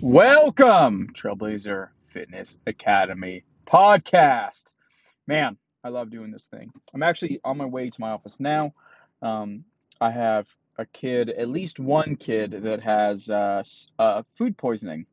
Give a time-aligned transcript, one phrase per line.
[0.00, 4.74] Welcome, Trailblazer Fitness Academy podcast.
[5.28, 6.72] Man, I love doing this thing.
[6.92, 8.74] I'm actually on my way to my office now.
[9.22, 9.62] Um,
[10.00, 13.62] I have a kid, at least one kid, that has uh,
[14.00, 15.06] uh, food poisoning.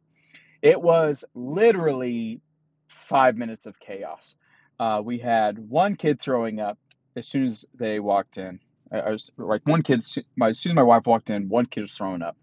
[0.64, 2.42] It was literally
[2.88, 4.36] five minutes of chaos.
[4.80, 6.80] Uh, we had one kid throwing up
[7.16, 8.62] as soon as they walked in.
[8.92, 10.04] I, I was like one kid,
[10.36, 12.36] my, as soon as my wife walked in, one kid was throwing up.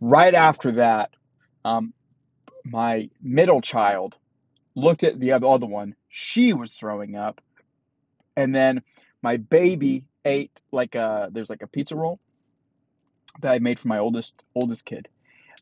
[0.00, 1.10] Right after that,
[1.64, 1.92] um,
[2.64, 4.16] my middle child
[4.74, 5.94] looked at the other one.
[6.08, 7.40] She was throwing up,
[8.36, 8.82] and then
[9.22, 12.20] my baby ate like a there's like a pizza roll
[13.40, 15.08] that I made for my oldest oldest kid.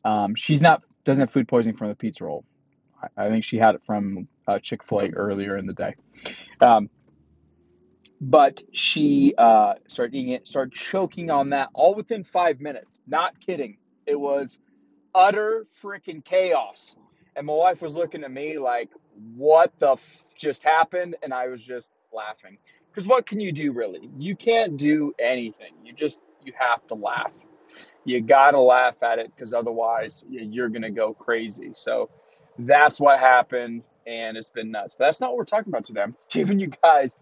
[0.03, 2.43] Um, she's not doesn't have food poisoning from the pizza roll.
[3.01, 5.95] I, I think she had it from uh, Chick Fil A earlier in the day.
[6.61, 6.89] Um,
[8.19, 13.01] but she uh, started eating it, started choking on that all within five minutes.
[13.07, 13.77] Not kidding.
[14.05, 14.59] It was
[15.13, 16.95] utter freaking chaos.
[17.35, 18.89] And my wife was looking at me like,
[19.35, 21.15] what the f- just happened?
[21.23, 22.57] And I was just laughing.
[22.89, 24.09] Because what can you do really?
[24.17, 25.73] You can't do anything.
[25.83, 27.45] You just, you have to laugh.
[28.03, 31.69] You got to laugh at it because otherwise you're going to go crazy.
[31.71, 32.09] So
[32.59, 33.83] that's what happened.
[34.05, 34.95] And it's been nuts.
[34.97, 36.01] But that's not what we're talking about today.
[36.01, 37.15] I'm giving you guys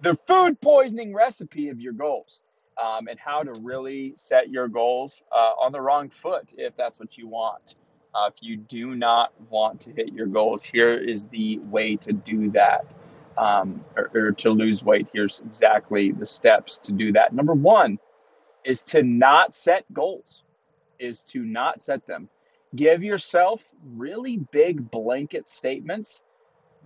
[0.00, 2.42] the food poisoning recipe of your goals
[2.82, 6.98] um, and how to really set your goals uh, on the wrong foot if that's
[7.00, 7.74] what you want.
[8.14, 12.12] Uh, if you do not want to hit your goals, here is the way to
[12.12, 12.94] do that.
[13.36, 17.32] Um, or, or to lose weight, here's exactly the steps to do that.
[17.32, 17.98] Number one
[18.64, 20.42] is to not set goals,
[20.98, 22.28] is to not set them.
[22.74, 26.24] Give yourself really big blanket statements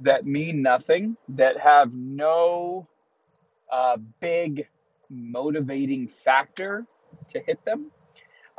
[0.01, 2.87] that mean nothing, that have no
[3.71, 4.69] uh, big
[5.13, 6.87] motivating factor
[7.29, 7.91] to hit them.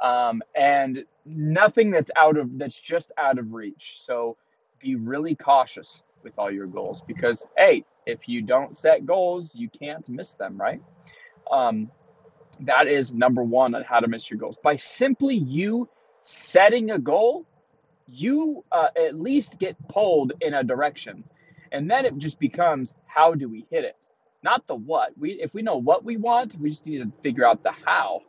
[0.01, 3.99] Um, and nothing that's out of that's just out of reach.
[3.99, 4.37] So
[4.79, 9.69] be really cautious with all your goals because hey if you don't set goals you
[9.69, 10.81] can't miss them right?
[11.49, 11.91] Um,
[12.61, 14.57] that is number one on how to miss your goals.
[14.61, 15.89] By simply you
[16.21, 17.45] setting a goal
[18.07, 21.23] you uh, at least get pulled in a direction.
[21.71, 23.95] And then it just becomes how do we hit it
[24.43, 25.17] not the what.
[25.17, 28.21] We if we know what we want, we just need to figure out the how.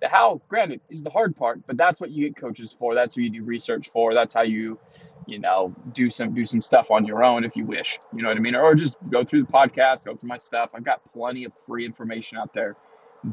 [0.00, 2.92] The how, granted, is the hard part, but that's what you get coaches for.
[2.92, 4.14] That's what you do research for.
[4.14, 4.80] That's how you,
[5.28, 8.00] you know, do some do some stuff on your own if you wish.
[8.12, 8.56] You know what I mean?
[8.56, 10.70] Or just go through the podcast, go through my stuff.
[10.74, 12.76] I've got plenty of free information out there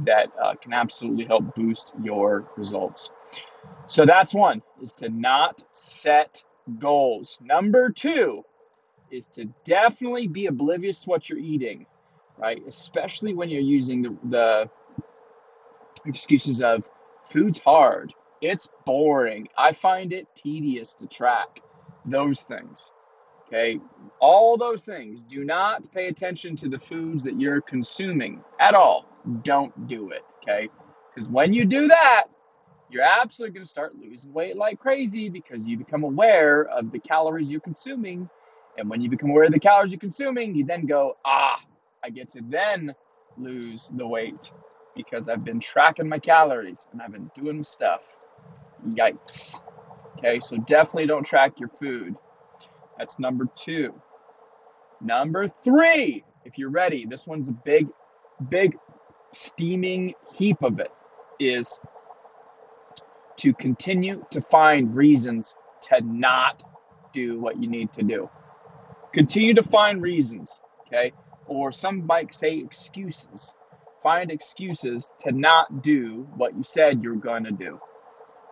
[0.05, 3.09] that uh, can absolutely help boost your results.
[3.87, 6.43] So that's one is to not set
[6.77, 7.39] goals.
[7.41, 8.43] Number two
[9.09, 11.87] is to definitely be oblivious to what you're eating
[12.39, 12.61] right?
[12.67, 14.69] Especially when you're using the, the
[16.05, 16.89] excuses of
[17.23, 19.47] food's hard, it's boring.
[19.57, 21.61] I find it tedious to track
[22.05, 22.91] those things.
[23.47, 23.79] Okay,
[24.19, 25.23] all those things.
[25.23, 29.05] Do not pay attention to the foods that you're consuming at all.
[29.43, 30.23] Don't do it.
[30.43, 30.69] Okay,
[31.09, 32.25] because when you do that,
[32.89, 36.99] you're absolutely going to start losing weight like crazy because you become aware of the
[36.99, 38.29] calories you're consuming.
[38.77, 41.61] And when you become aware of the calories you're consuming, you then go, ah,
[42.03, 42.95] I get to then
[43.37, 44.51] lose the weight
[44.95, 48.17] because I've been tracking my calories and I've been doing stuff.
[48.87, 49.61] Yikes.
[50.17, 52.15] Okay, so definitely don't track your food.
[52.97, 53.93] That's number two.
[55.01, 57.87] Number three, if you're ready, this one's a big,
[58.49, 58.77] big
[59.31, 60.91] steaming heap of it,
[61.39, 61.79] is
[63.37, 66.63] to continue to find reasons to not
[67.13, 68.29] do what you need to do.
[69.13, 71.13] Continue to find reasons, okay?
[71.49, 73.55] Or some might say excuses.
[74.01, 77.79] Find excuses to not do what you said you're going to do.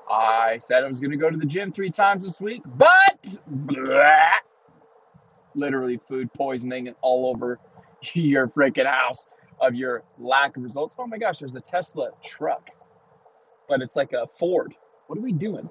[0.10, 3.38] I said I was going to go to the gym three times this week, but
[3.48, 4.30] blah,
[5.56, 7.60] literally food poisoning all over
[8.14, 9.26] your freaking house
[9.62, 10.96] of your lack of results.
[10.98, 12.72] Oh my gosh, there's a Tesla truck,
[13.70, 14.74] but it's like a Ford.
[15.08, 15.70] What are we doing?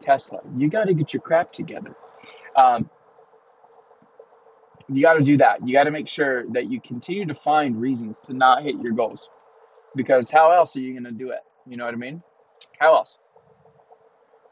[0.00, 1.94] Tesla, you got to get your crap together.
[2.56, 2.88] Um,
[4.88, 5.66] you got to do that.
[5.66, 8.92] You got to make sure that you continue to find reasons to not hit your
[8.92, 9.28] goals.
[9.94, 11.40] Because how else are you going to do it?
[11.66, 12.22] You know what I mean?
[12.78, 13.18] How else?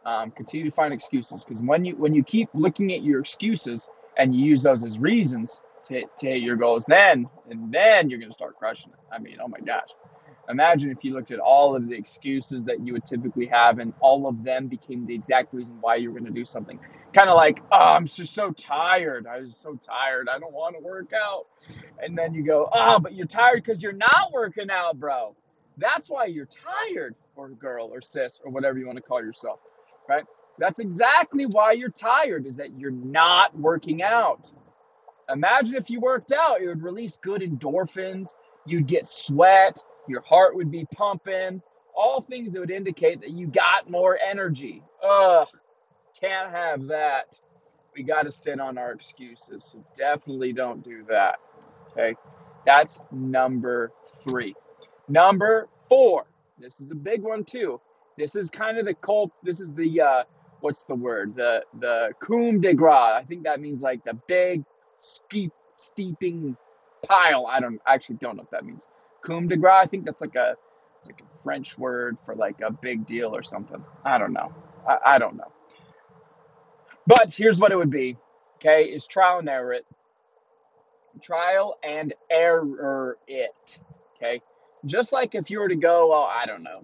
[0.04, 3.88] Um, continue to find excuses because when you when you keep looking at your excuses
[4.18, 8.18] and you use those as reasons to, to hit your goals, then and then you're
[8.18, 8.98] going to start crushing it.
[9.10, 9.88] I mean, oh my gosh.
[10.48, 13.94] Imagine if you looked at all of the excuses that you would typically have and
[14.00, 16.78] all of them became the exact reason why you were going to do something.
[17.12, 19.26] Kind of like, oh, I'm just so tired.
[19.26, 20.28] I was so tired.
[20.28, 21.46] I don't want to work out.
[22.00, 25.34] And then you go, oh, but you're tired because you're not working out, bro.
[25.78, 29.58] That's why you're tired, or girl, or sis, or whatever you want to call yourself,
[30.08, 30.24] right?
[30.58, 34.52] That's exactly why you're tired, is that you're not working out.
[35.28, 38.36] Imagine if you worked out, it would release good endorphins,
[38.66, 39.78] you'd get sweat,
[40.08, 41.62] your heart would be pumping,
[41.96, 44.82] all things that would indicate that you got more energy.
[45.02, 45.48] Ugh,
[46.20, 47.38] can't have that.
[47.96, 49.64] We got to sit on our excuses.
[49.64, 51.38] So definitely don't do that.
[51.92, 52.16] Okay.
[52.66, 54.54] That's number three.
[55.08, 56.26] Number four.
[56.58, 57.80] This is a big one too.
[58.16, 59.32] This is kind of the cult.
[59.42, 60.24] This is the uh,
[60.60, 61.34] what's the word?
[61.36, 62.94] The the coup de grace.
[62.94, 64.64] I think that means like the big
[64.98, 66.56] steep steeping
[67.06, 67.46] pile.
[67.46, 68.86] I don't I actually don't know what that means.
[69.24, 69.80] Coup de grace.
[69.82, 70.56] I think that's like a
[70.98, 73.82] it's like a French word for like a big deal or something.
[74.04, 74.52] I don't know.
[74.88, 75.52] I, I don't know.
[77.06, 78.16] But here's what it would be.
[78.56, 79.86] Okay, is trial and error it.
[81.20, 83.78] Trial and error it.
[84.16, 84.40] Okay.
[84.86, 86.82] Just like if you were to go, well, I don't know,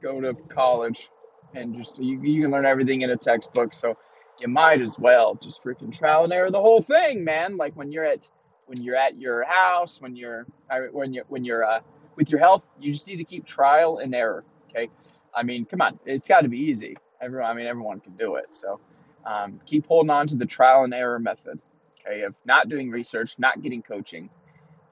[0.00, 1.10] go to college
[1.54, 3.96] and just you, you can learn everything in a textbook so
[4.40, 7.92] you might as well just freaking trial and error the whole thing man like when
[7.92, 8.30] you're at
[8.70, 10.46] when you're at your house when you're
[10.92, 11.80] when you're when you're uh,
[12.16, 14.88] with your health you just need to keep trial and error okay
[15.34, 18.36] i mean come on it's got to be easy everyone i mean everyone can do
[18.36, 18.80] it so
[19.26, 21.62] um, keep holding on to the trial and error method
[22.00, 24.30] okay of not doing research not getting coaching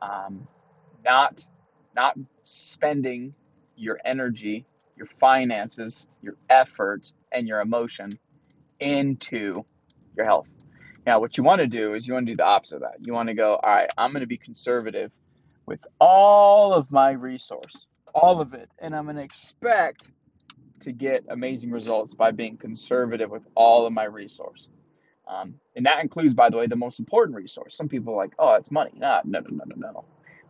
[0.02, 0.46] um,
[1.04, 1.46] not
[1.94, 3.34] not spending
[3.76, 4.66] your energy
[4.98, 8.10] your finances, your effort, and your emotion
[8.80, 9.64] into
[10.16, 10.48] your health.
[11.08, 12.96] Now, what you want to do is you want to do the opposite of that.
[13.00, 15.10] You want to go, all right, I'm going to be conservative
[15.64, 20.12] with all of my resource, all of it, and I'm going to expect
[20.80, 24.68] to get amazing results by being conservative with all of my resource.
[25.26, 27.74] Um, and that includes, by the way, the most important resource.
[27.74, 28.90] Some people are like, oh, it's money.
[28.94, 30.04] Nah, no, no, no, no, no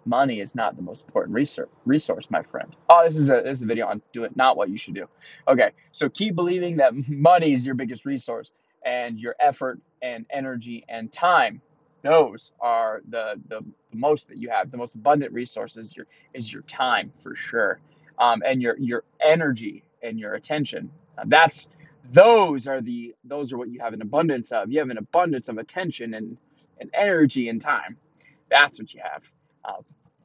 [0.08, 2.75] money is not the most important resource, resource my friend.
[2.88, 4.94] Oh, this is a this is a video on do it not what you should
[4.94, 5.06] do.
[5.46, 8.52] Okay, so keep believing that money is your biggest resource,
[8.88, 11.62] and your effort and energy and time.
[12.02, 13.62] Those are the the,
[13.94, 14.73] most that you have.
[14.73, 17.81] The most abundant resources your is your time for sure,
[18.19, 20.90] um, and your your energy and your attention.
[21.26, 21.69] that's
[22.12, 24.73] those are the those are what you have an abundance of.
[24.73, 26.38] You have an abundance of attention and
[26.81, 27.99] and energy and time.
[28.50, 29.25] That's what you have.
[29.64, 29.82] Uh,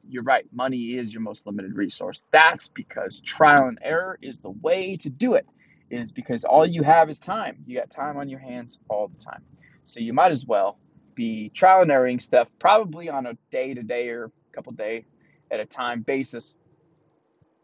[0.08, 2.24] you're right, money is your most limited resource.
[2.32, 5.46] That's because trial and error is the way to do it,
[5.94, 7.64] is because all you have is time.
[7.66, 9.42] You got time on your hands all the time.
[9.84, 10.78] So you might as well
[11.14, 15.06] be trial and erroring stuff probably on a day to day or a couple day
[15.50, 16.56] at a time basis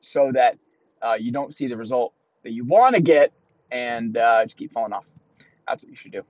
[0.01, 0.57] so that
[1.03, 3.33] uh, you don't see the result that you want to get
[3.71, 5.05] and uh, just keep falling off.
[5.67, 6.23] That's what you should do.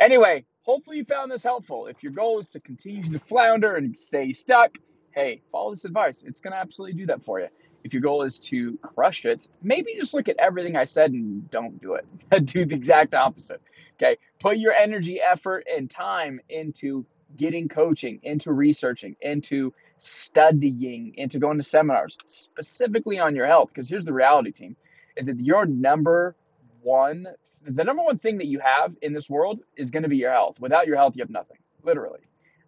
[0.00, 1.86] Anyway, hopefully you found this helpful.
[1.86, 4.76] If your goal is to continue to flounder and stay stuck,
[5.14, 6.22] hey, follow this advice.
[6.22, 7.48] It's going to absolutely do that for you.
[7.84, 11.50] If your goal is to crush it, maybe just look at everything I said and
[11.50, 12.06] don't do it.
[12.44, 13.60] do the exact opposite.
[13.96, 14.18] Okay.
[14.38, 17.04] Put your energy, effort, and time into
[17.36, 23.68] getting coaching, into researching, into studying, into going to seminars, specifically on your health.
[23.68, 24.76] Because here's the reality, team
[25.16, 26.34] is that your number
[26.82, 27.26] one,
[27.66, 30.32] the number one thing that you have in this world is going to be your
[30.32, 30.58] health.
[30.58, 32.20] Without your health, you have nothing, literally.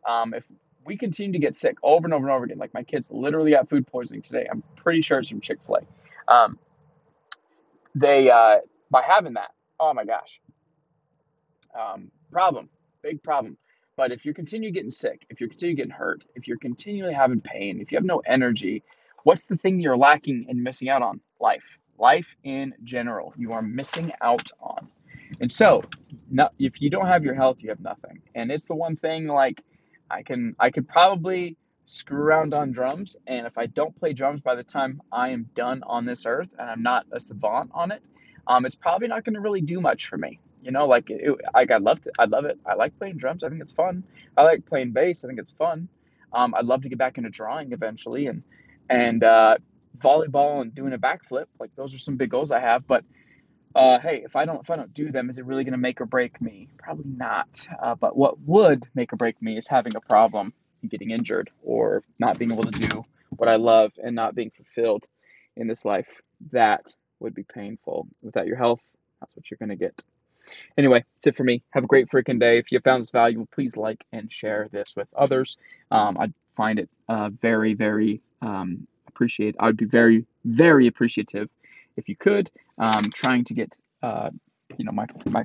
[0.07, 0.45] Um, if
[0.85, 2.59] we continue to get sick over and over and over again.
[2.59, 4.47] Like my kids literally got food poisoning today.
[4.51, 6.35] I'm pretty sure it's from Chick Fil A.
[6.35, 6.59] Um,
[7.95, 8.59] they uh,
[8.91, 10.41] by having that, oh my gosh,
[11.79, 12.69] um, problem,
[13.03, 13.57] big problem.
[13.97, 17.41] But if you continue getting sick, if you continue getting hurt, if you're continually having
[17.41, 18.83] pain, if you have no energy,
[19.23, 21.21] what's the thing you're lacking and missing out on?
[21.41, 21.79] Life.
[21.97, 24.89] Life in general, you are missing out on.
[25.41, 25.85] And so,
[26.29, 28.21] no, if you don't have your health, you have nothing.
[28.35, 29.63] And it's the one thing like
[30.11, 31.57] I can I could probably
[31.87, 35.51] screw around on drums and if I don't play drums by the time I am
[35.55, 38.09] done on this earth and I'm not a savant on it,
[38.47, 40.41] um, it's probably not going to really do much for me.
[40.63, 42.15] You know, like it, I, I loved it.
[42.19, 42.59] I love it.
[42.65, 43.45] I like playing drums.
[43.45, 44.03] I think it's fun.
[44.37, 45.25] I like playing bass.
[45.25, 45.89] I think it's fun.
[46.33, 48.43] Um, I'd love to get back into drawing eventually and
[48.89, 49.59] and uh,
[49.99, 51.47] volleyball and doing a backflip.
[51.61, 52.87] Like those are some big goals I have.
[52.87, 53.05] But
[53.75, 55.79] uh, hey, if I don't if I don't do them, is it really going to
[55.79, 56.69] make or break me?
[56.79, 57.67] Probably not.
[57.81, 60.53] Uh, but what would make or break me is having a problem
[60.83, 64.51] and getting injured or not being able to do what I love and not being
[64.51, 65.05] fulfilled
[65.57, 66.21] in this life.
[66.53, 68.07] That would be painful.
[68.23, 68.83] Without your health,
[69.21, 70.03] that's what you're going to get.
[70.77, 71.63] Anyway, that's it for me.
[71.71, 72.59] Have a great freaking day.
[72.59, 75.57] If you found this valuable, please like and share this with others.
[75.91, 79.57] Um, I find it uh, very, very um, appreciate.
[79.59, 81.49] I would be very, very appreciative
[81.97, 82.51] if you could.
[82.79, 84.31] Um, trying to get uh,
[84.77, 85.45] you know my my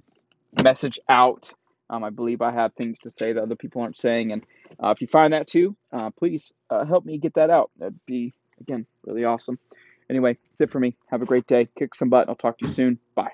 [0.63, 1.53] message out.
[1.91, 4.45] Um, I believe I have things to say that other people aren't saying, and
[4.81, 7.71] uh, if you find that too, uh, please uh, help me get that out.
[7.77, 9.59] That'd be again really awesome.
[10.09, 10.95] Anyway, that's it for me.
[11.07, 11.67] Have a great day.
[11.77, 12.29] Kick some butt.
[12.29, 12.99] I'll talk to you soon.
[13.15, 13.27] Bye.